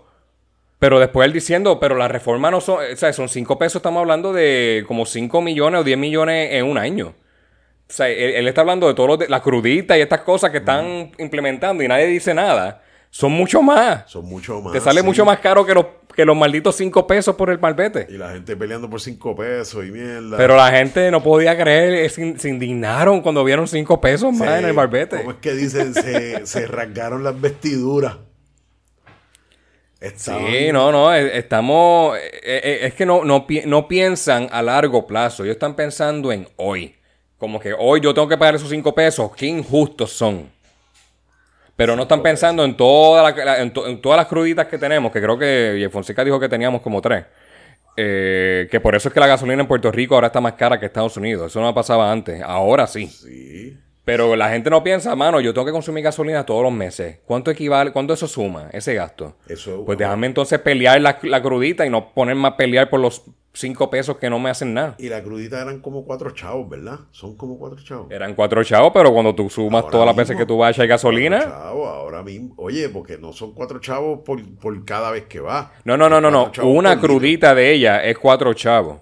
[0.81, 4.01] Pero después él diciendo, pero la reforma no son, o sea, son cinco pesos, estamos
[4.01, 7.13] hablando de como cinco millones o diez millones en un año.
[7.91, 11.83] O sea, él, está hablando de todo la crudita y estas cosas que están implementando
[11.83, 12.81] y nadie dice nada.
[13.09, 14.09] Son mucho más.
[14.09, 14.71] Son mucho más.
[14.71, 18.07] Te sale mucho más caro que los, que los malditos cinco pesos por el malvete.
[18.09, 20.37] Y la gente peleando por cinco pesos y mierda.
[20.37, 24.73] Pero la gente no podía creer, se, indignaron cuando vieron cinco pesos más en el
[24.73, 25.17] malvete.
[25.17, 25.93] ¿Cómo es que dicen?
[25.93, 28.15] se, se rasgaron las vestiduras.
[30.15, 32.17] Sí, no, no, eh, estamos...
[32.17, 36.47] Eh, eh, es que no, no, no piensan a largo plazo, ellos están pensando en
[36.55, 36.95] hoy.
[37.41, 40.47] Como que hoy yo tengo que pagar esos cinco pesos, qué injustos son.
[41.75, 45.89] Pero no están pensando en, toda en, todas las cruditas que tenemos, que creo que
[45.91, 47.25] Fonseca dijo que teníamos como tres.
[47.97, 50.79] Eh, que por eso es que la gasolina en Puerto Rico ahora está más cara
[50.79, 51.47] que Estados Unidos.
[51.47, 52.43] Eso no pasaba antes.
[52.43, 53.07] Ahora sí.
[53.07, 53.75] Sí.
[54.03, 57.19] Pero la gente no piensa, mano, yo tengo que consumir gasolina todos los meses.
[57.25, 57.91] ¿Cuánto equivale?
[57.91, 59.35] ¿Cuánto eso suma, ese gasto?
[59.47, 63.23] Eso, pues déjame entonces pelear la, la, crudita y no ponerme a pelear por los
[63.53, 64.95] cinco pesos que no me hacen nada.
[64.97, 66.99] Y la crudita eran como cuatro chavos, ¿verdad?
[67.11, 68.11] Son como cuatro chavos.
[68.11, 70.87] Eran cuatro chavos, pero cuando tú sumas todas las veces que tú vas a echar
[70.87, 71.41] gasolina.
[71.41, 72.55] Chavos, ahora mismo.
[72.57, 75.73] Oye, porque no son cuatro chavos por, cada vez que va.
[75.83, 76.51] No, no, no, no, no.
[76.63, 78.99] Una crudita de ella es cuatro chavos.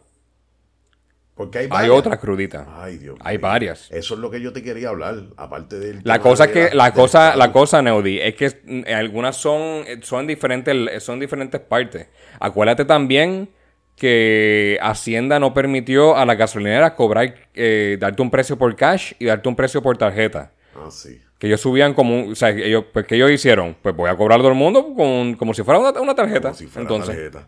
[1.40, 2.68] Porque hay, hay otras cruditas.
[2.70, 3.90] Ay, Dios hay varias.
[3.92, 6.02] Eso es lo que yo te quería hablar, aparte del.
[6.04, 10.28] La cosa es que la cosa, la cosa, Neudi, es que mm, algunas son son
[10.28, 12.08] diferentes son diferentes partes.
[12.42, 13.52] Acuérdate también
[13.96, 19.24] que Hacienda no permitió a las gasolineras cobrar, eh, darte un precio por cash y
[19.24, 20.52] darte un precio por tarjeta.
[20.76, 21.22] Ah, sí.
[21.38, 23.78] Que ellos subían como, o sea, ellos, pues, ¿qué ellos hicieron?
[23.82, 26.50] Pues voy a cobrar a todo el mundo como si fuera una, tarjeta.
[26.50, 27.48] Como si fuera Entonces, tarjeta.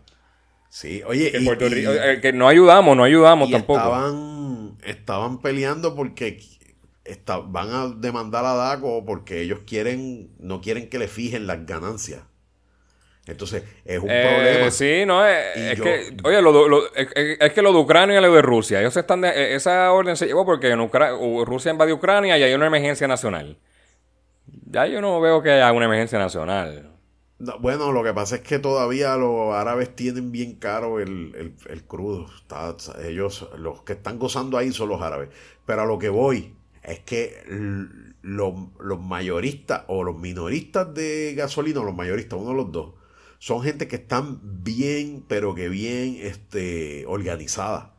[0.72, 3.78] Sí, oye, que, y, eh, que no ayudamos, no ayudamos tampoco.
[3.78, 6.40] Estaban, estaban peleando porque
[7.48, 12.22] van a demandar a DACO porque ellos quieren, no quieren que le fijen las ganancias.
[13.26, 14.70] Entonces, es un eh, problema.
[14.70, 18.80] Sí, no, es, que, oye, lo, es, que lo de Ucrania y lo de Rusia,
[18.80, 20.88] ellos están eh, esa orden se llevó porque en
[21.44, 23.58] Rusia invadió Ucrania y hay una emergencia nacional.
[24.46, 26.91] Ya yo no veo que haya una emergencia nacional.
[27.60, 31.54] Bueno, lo que pasa es que todavía los árabes tienen bien caro el,
[31.88, 32.26] crudo.
[33.02, 35.30] ellos, los que están gozando ahí son los árabes.
[35.66, 37.42] Pero a lo que voy es que
[38.22, 42.94] los, los mayoristas o los minoristas de gasolina, o los mayoristas, uno de los dos,
[43.38, 47.96] son gente que están bien, pero que bien este, organizada.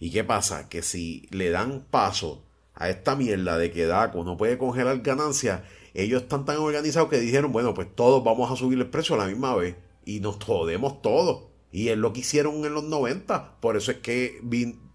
[0.00, 0.68] ¿Y qué pasa?
[0.70, 5.62] Que si le dan paso a esta mierda de que DACO no puede congelar ganancias,
[5.94, 9.18] ellos están tan organizados que dijeron, bueno, pues todos vamos a subir el precio a
[9.18, 11.44] la misma vez y nos jodemos todos.
[11.70, 13.60] Y es lo que hicieron en los 90.
[13.60, 14.40] Por eso es que,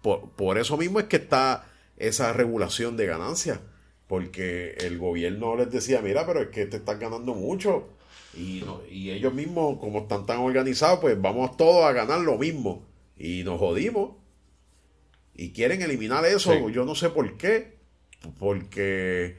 [0.02, 3.60] por, por eso mismo es que está esa regulación de ganancias.
[4.06, 7.88] Porque el gobierno les decía, mira, pero es que te estás ganando mucho.
[8.36, 12.84] Y, y ellos mismos, como están tan organizados, pues vamos todos a ganar lo mismo.
[13.16, 14.16] Y nos jodimos.
[15.34, 16.68] Y quieren eliminar eso.
[16.68, 17.78] Yo no sé por qué.
[18.38, 19.38] Porque,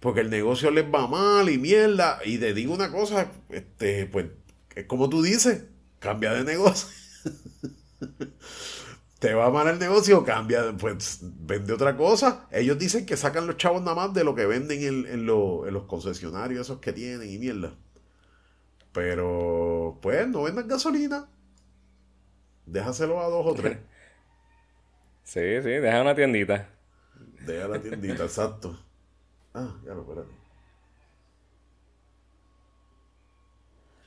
[0.00, 2.20] porque el negocio les va mal y mierda.
[2.24, 4.26] Y te digo una cosa, este, pues,
[4.74, 5.64] es como tú dices,
[5.98, 6.88] cambia de negocio.
[9.18, 12.46] te va mal el negocio, cambia, pues vende otra cosa.
[12.50, 15.84] Ellos dicen que sacan los chavos nada más de lo que venden en, en los
[15.86, 17.74] concesionarios esos que tienen y mierda.
[18.92, 21.28] Pero, pues, no vendan gasolina.
[22.66, 23.78] Déjaselo a dos o tres.
[25.24, 26.70] Sí, sí, deja una tiendita.
[27.38, 28.78] Deja la tiendita, exacto.
[29.56, 30.28] Ah, ya lo espérate.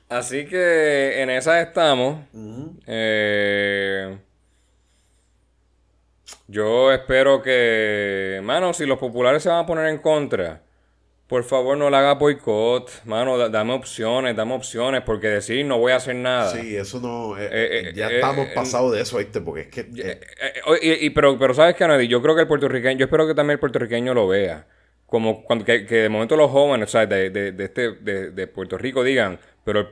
[0.08, 2.20] Así que en esa estamos.
[2.86, 4.16] eh,
[6.46, 10.62] yo espero que, mano, si los populares se van a poner en contra,
[11.26, 15.90] por favor no le haga boicot, mano, dame opciones, dame opciones, porque decir no voy
[15.90, 16.50] a hacer nada.
[16.52, 19.40] Sí, eso no, eh, eh, eh, ya estamos pasados de eso, ¿viste?
[19.40, 20.20] Porque es que...
[20.82, 23.54] Y, pero, pero sabes que, Andy, yo creo que el puertorriqueño, yo espero que también
[23.54, 24.66] el puertorriqueño lo vea.
[25.10, 28.78] Como cuando que, de momento los jóvenes, o de, de, de, este, de, de Puerto
[28.78, 29.88] Rico digan, pero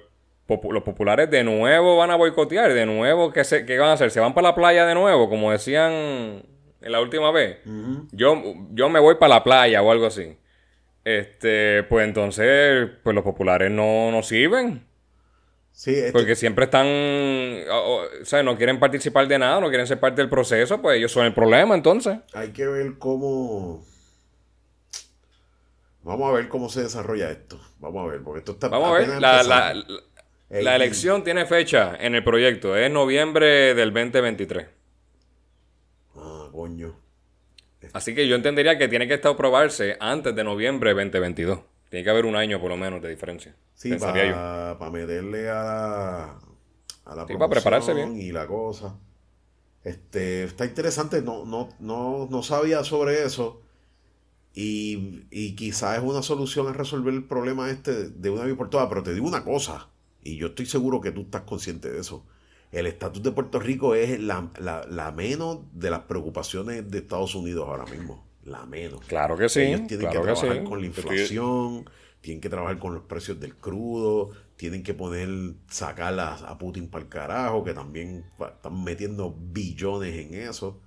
[0.71, 4.11] los populares de nuevo van a boicotear, de nuevo, ¿qué, se, ¿qué van a hacer?
[4.11, 7.59] ¿Se van para la playa de nuevo, como decían en la última vez?
[8.13, 10.39] yo, yo me voy para la playa o algo así.
[11.05, 14.87] Este, pues entonces, pues los populares no, no sirven.
[15.73, 16.87] Sí, este Porque siempre están,
[17.71, 21.13] o, sea, no quieren participar de nada, no quieren ser parte del proceso, pues ellos
[21.13, 22.19] son el problema entonces.
[22.35, 23.85] Hay que ver cómo...
[26.03, 27.61] Vamos a ver cómo se desarrolla esto.
[27.79, 28.69] Vamos a ver, porque esto está...
[28.69, 29.75] Vamos a ver, la,
[30.51, 34.67] la elección tiene fecha en el proyecto, es noviembre del 2023.
[36.17, 36.97] Ah, coño.
[37.93, 41.61] Así que yo entendería que tiene que estar aprobarse antes de noviembre 2022.
[41.91, 43.55] Tiene que haber un año por lo menos de diferencia.
[43.75, 46.39] Sí, para meterle a,
[47.05, 48.17] a la sí, para prepararse bien.
[48.17, 48.97] y la cosa.
[49.85, 53.63] Este, está interesante, no, no, no, no sabía sobre eso.
[54.61, 58.71] Y, y quizás es una solución a resolver el problema este de una vez por
[58.71, 58.89] todas.
[58.89, 59.89] Pero te digo una cosa
[60.25, 62.25] y yo estoy seguro que tú estás consciente de eso.
[62.73, 67.87] El estatus de Puerto Rico es la, menos de las preocupaciones de Estados Unidos ahora
[67.87, 68.27] mismo.
[68.45, 69.01] La menos.
[69.07, 69.61] Claro que sí.
[69.61, 71.89] Ellos tienen que trabajar con la inflación,
[72.21, 75.29] tienen que trabajar con los precios del crudo, tienen que poner,
[75.71, 80.81] sacar a, Putin para el carajo, que también están metiendo billones en eso.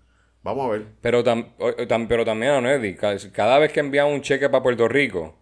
[0.44, 0.86] Vamos a ver.
[1.02, 1.24] Pero,
[2.08, 5.42] pero también, Eddie, cada vez que envían un cheque para Puerto Rico,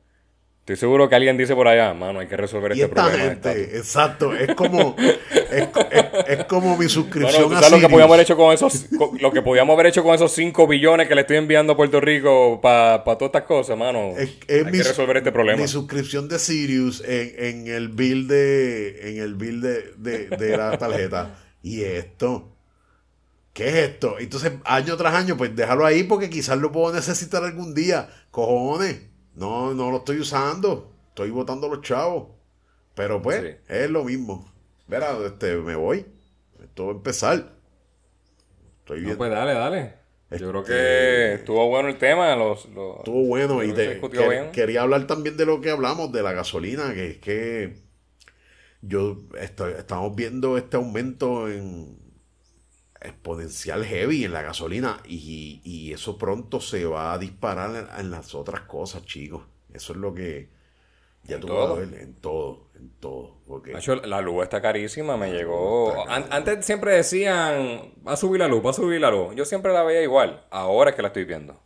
[0.69, 3.23] Estoy seguro que alguien dice por allá, mano, hay que resolver este problema.
[3.23, 8.37] Gente, exacto, es como, es, como mi suscripción bueno, ¿tú lo que podíamos haber hecho
[8.37, 8.85] con esos,
[9.19, 11.99] lo que podíamos haber hecho con esos 5 billones que le estoy enviando a Puerto
[11.99, 14.13] Rico para todas estas cosas, mano?
[14.15, 15.59] hay que resolver este problema.
[15.59, 21.35] Mi suscripción de Sirius en, el bill de, en el bill de, de la tarjeta.
[21.63, 22.58] y esto.
[23.59, 24.17] ¿Qué es esto?
[24.19, 28.09] Entonces, año tras año, pues déjalo ahí porque quizás lo puedo necesitar algún día.
[28.31, 29.01] Cojones.
[29.35, 30.93] No, no lo estoy usando.
[31.09, 32.29] Estoy votando los chavos.
[32.95, 34.49] Pero pues, es lo mismo.
[34.87, 36.05] Verá, este, me voy.
[36.63, 37.51] Esto va a empezar.
[38.79, 39.17] Estoy bien.
[39.17, 39.93] pues dale, dale.
[40.31, 42.33] Yo creo este, que estuvo bueno el tema.
[42.37, 43.99] Los, estuvo bueno y te,
[44.53, 47.75] quería hablar también de lo que hablamos, de la gasolina, que es que
[48.81, 51.98] yo estoy, estamos viendo este aumento en
[53.01, 58.61] exponencial heavy en la gasolina y, eso pronto se va a disparar en, las otras
[58.61, 59.43] cosas, chicos.
[59.73, 60.49] Eso es lo que
[61.23, 63.37] ya tú ver en todo, en todo.
[63.47, 63.73] Porque...
[64.05, 66.07] la luz está carísima, me llegó...
[66.09, 69.35] antes siempre decían, va a subir la luz, va a subir la luz.
[69.35, 71.59] Yo siempre la veía igual, ahora es que la estoy viendo.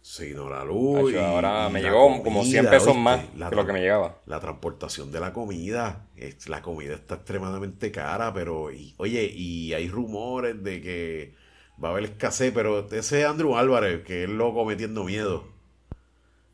[0.00, 1.14] Sí, no, la luz.
[1.16, 3.20] ahora me llegó como 100 pesos más
[3.50, 4.18] que lo que me llegaba.
[4.26, 6.07] La transportación de la comida.
[6.20, 8.70] Es, la comida está extremadamente cara, pero.
[8.96, 11.34] oye, y hay rumores de que
[11.82, 15.44] va a haber escasez, pero ese Andrew Álvarez, que es loco metiendo miedo.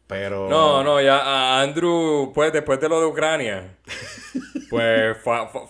[0.06, 0.48] Pero.
[0.48, 3.78] No, no, ya Andrew, pues después de lo de Ucrania,
[4.70, 5.16] pues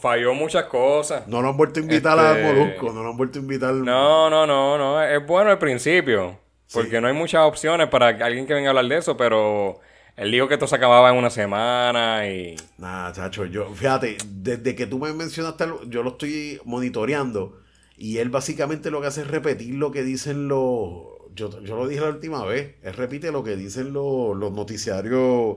[0.00, 1.28] falló muchas cosas.
[1.28, 3.74] No lo han vuelto a invitar a este, Molusco, no lo han vuelto a invitar.
[3.74, 5.02] No, no, no, no.
[5.02, 6.42] Es bueno al principio.
[6.72, 9.78] Porque no hay muchas opciones para alguien que venga a hablar de eso, pero
[10.16, 12.54] Él dijo que esto se acababa en una semana y...
[12.78, 17.60] Nada, chacho, yo, fíjate, desde que tú me mencionaste, yo lo estoy monitoreando
[17.96, 21.14] y él básicamente lo que hace es repetir lo que dicen los...
[21.34, 25.56] Yo, yo lo dije la última vez, él repite lo que dicen los, los noticiarios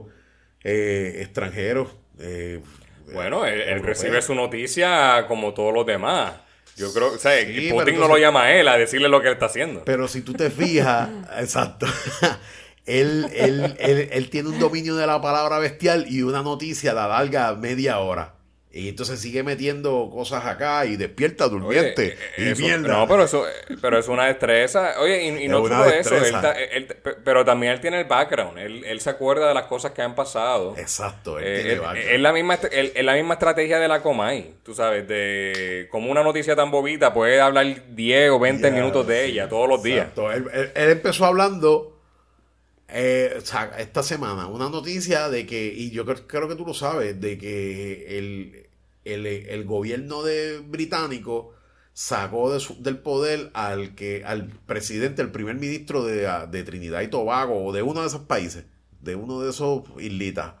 [0.64, 1.88] eh, extranjeros.
[2.18, 2.60] Eh,
[3.12, 6.34] bueno, él, recibe su noticia como todos los demás.
[6.76, 7.32] Yo creo, o sea,
[7.70, 9.84] Putin no lo llama a él a decirle lo que él está haciendo.
[9.84, 11.86] Pero si tú te fijas, exacto,
[12.88, 17.06] él, él, él, él, tiene un dominio de la palabra bestial y una noticia la
[17.06, 18.38] larga media hora.
[18.70, 22.16] Y entonces sigue metiendo cosas acá y despierta durmiente.
[22.36, 22.86] y mierda.
[22.86, 23.44] No, pero eso
[23.80, 25.00] pero es una destreza.
[25.00, 26.14] Oye, y, no solo eso,
[27.24, 28.58] pero también él tiene el background.
[28.58, 30.74] Él, se acuerda de las cosas que han pasado.
[30.76, 31.40] Exacto.
[31.40, 31.80] Eh,
[32.10, 34.56] es la misma es la misma estrategia de la Comay.
[34.62, 39.24] Tú sabes, de como una noticia tan bobita, puede hablar 10 o 20 minutos de
[39.24, 40.08] ella todos los días.
[40.16, 41.97] Él, él, empezó hablando
[42.88, 43.38] eh,
[43.78, 48.18] esta semana una noticia de que, y yo creo, que tú lo sabes, de que
[48.18, 48.66] el,
[49.04, 51.54] el, gobierno de británico
[51.92, 57.66] sacó del poder al que al presidente, el primer ministro de, de, Trinidad y Tobago
[57.66, 58.64] o de uno de esos países,
[59.00, 60.54] de uno de esos islitas.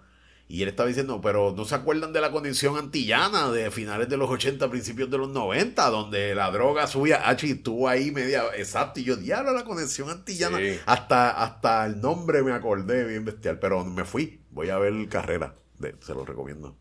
[0.50, 4.16] Y él estaba diciendo, pero ¿no se acuerdan de la condición antillana de finales de
[4.16, 8.44] los 80, principios de los 90, donde la droga subía, H y estuvo ahí media,
[8.56, 13.58] exacto, y yo, diablo, la conexión antillana, hasta, hasta el nombre me acordé bien bestial,
[13.58, 15.54] pero me fui, voy a ver carrera,
[16.00, 16.74] se lo recomiendo.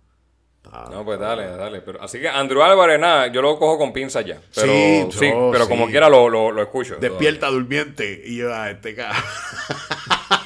[0.90, 1.82] no, pues dale, dale.
[1.82, 4.40] Pero, así que Andrew Álvarez, nada, yo lo cojo con pinza ya.
[4.56, 6.96] Pero, sí, pero como quiera lo, lo, escucho.
[7.02, 9.22] Despierta durmiente y yo, a este cara.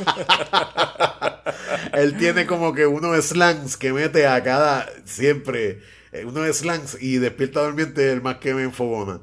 [1.93, 5.81] Él tiene como que unos slangs que mete a cada, siempre,
[6.11, 9.21] eh, unos slangs y despierta durmiente el más que me enfogona.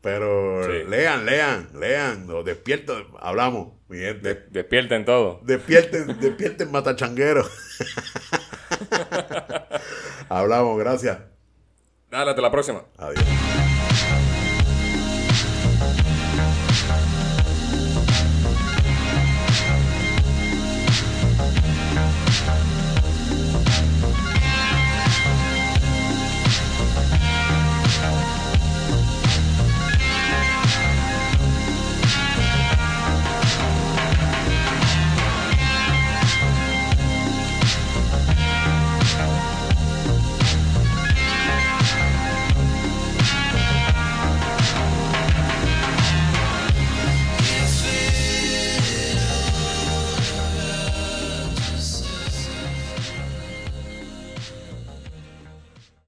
[0.00, 4.46] Pero lean, lean, lean, o despierten, hablamos, mi gente.
[4.50, 5.40] despierten todo.
[5.44, 7.48] Despierten, despierten matachangueros.
[10.30, 11.18] hablamos, gracias.
[12.10, 12.84] Dale, hasta la próxima.
[12.96, 13.24] Adiós.